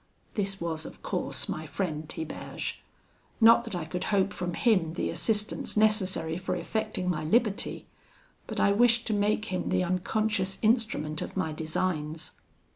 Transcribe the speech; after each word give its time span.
"This 0.33 0.59
was 0.59 0.83
of 0.83 1.03
course 1.03 1.47
my 1.47 1.67
friend 1.67 2.09
Tiberge; 2.09 2.81
not 3.39 3.63
that 3.65 3.75
I 3.75 3.85
could 3.85 4.05
hope 4.05 4.33
from 4.33 4.55
him 4.55 4.95
the 4.95 5.11
assistance 5.11 5.77
necessary 5.77 6.39
for 6.39 6.55
effecting 6.55 7.07
my 7.07 7.23
liberty; 7.23 7.85
but 8.47 8.59
I 8.59 8.71
wished 8.71 9.05
to 9.05 9.13
make 9.13 9.45
him 9.53 9.69
the 9.69 9.83
unconscious 9.83 10.57
instrument 10.63 11.21
of 11.21 11.37
my 11.37 11.51
designs. 11.53 12.31